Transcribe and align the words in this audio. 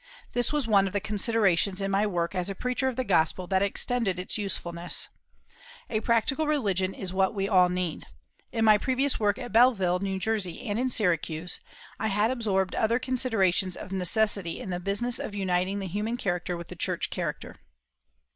This 0.31 0.51
was 0.51 0.65
one 0.65 0.87
of 0.87 0.93
the 0.93 0.99
considerations 0.99 1.79
in 1.79 1.91
my 1.91 2.07
work 2.07 2.33
as 2.33 2.49
a 2.49 2.55
preacher 2.55 2.87
of 2.87 2.95
the 2.95 3.03
Gospel 3.03 3.45
that 3.45 3.61
extended 3.61 4.17
its 4.17 4.35
usefulness. 4.35 5.09
A 5.91 5.99
practical 5.99 6.47
religion 6.47 6.95
is 6.95 7.13
what 7.13 7.35
we 7.35 7.47
all 7.47 7.69
need. 7.69 8.07
In 8.51 8.65
my 8.65 8.79
previous 8.79 9.19
work 9.19 9.37
at 9.37 9.51
Belleville, 9.53 9.99
N.J., 10.03 10.59
and 10.61 10.79
in 10.79 10.89
Syracuse, 10.89 11.61
I 11.99 12.07
had 12.07 12.31
absorbed 12.31 12.73
other 12.73 12.97
considerations 12.97 13.77
of 13.77 13.91
necessity 13.91 14.59
in 14.59 14.71
the 14.71 14.79
business 14.79 15.19
of 15.19 15.35
uniting 15.35 15.77
the 15.77 15.85
human 15.85 16.17
character 16.17 16.57
with 16.57 16.69
the 16.69 16.75
church 16.75 17.11
character. 17.11 17.57